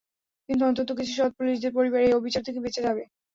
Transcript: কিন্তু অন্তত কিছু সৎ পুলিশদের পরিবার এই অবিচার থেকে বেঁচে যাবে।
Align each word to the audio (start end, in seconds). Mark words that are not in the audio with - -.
কিন্তু 0.49 0.63
অন্তত 0.65 0.89
কিছু 0.97 1.13
সৎ 1.15 1.31
পুলিশদের 1.37 1.75
পরিবার 1.77 1.99
এই 2.03 2.17
অবিচার 2.19 2.45
থেকে 2.47 2.59
বেঁচে 2.63 2.85
যাবে। 2.87 3.03